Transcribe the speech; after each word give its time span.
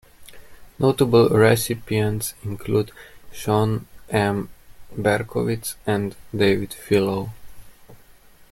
Notable 0.79 1.29
recipients 1.29 2.33
include 2.43 2.91
Sean 3.31 3.85
M. 4.09 4.49
Berkowitz 4.97 5.75
and 5.85 6.15
David 6.35 6.73
Filo. 6.73 7.29